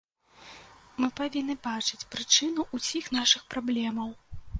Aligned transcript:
Мы 1.03 1.09
павінны 1.19 1.55
бачыць 1.67 2.07
прычыну 2.15 2.65
ўсіх 2.79 3.11
нашых 3.19 3.45
праблемаў. 3.53 4.09